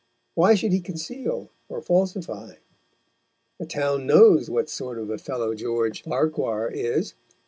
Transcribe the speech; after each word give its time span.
Why 0.33 0.55
should 0.55 0.71
he 0.71 0.81
conceal 0.81 1.51
or 1.69 1.79
falsify? 1.79 2.55
The 3.59 3.67
town 3.67 4.07
knows 4.07 4.49
what 4.49 4.67
sort 4.67 4.97
of 4.97 5.11
a 5.11 5.19
fellow 5.19 5.53
George 5.53 6.01
Farquhar 6.01 6.71
is. 6.71 7.13